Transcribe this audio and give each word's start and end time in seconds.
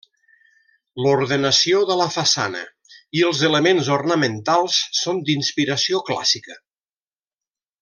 L'ordenació 1.05 1.81
de 1.89 1.97
la 1.99 2.07
façana 2.15 2.63
i 3.19 3.23
els 3.29 3.43
elements 3.51 3.91
ornamentals 3.99 4.81
són 5.03 5.21
d'inspiració 5.29 6.03
clàssica. 6.11 6.59